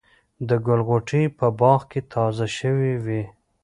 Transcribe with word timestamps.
د 0.47 0.49
ګل 0.65 0.81
غوټۍ 0.87 1.23
په 1.37 1.47
باغ 1.59 1.79
کې 1.91 1.99
تازه 2.13 2.45
شوې 2.57 2.93
وې. 3.05 3.23